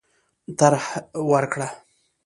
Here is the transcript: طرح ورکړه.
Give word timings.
طرح 0.59 0.85
ورکړه. 1.31 1.67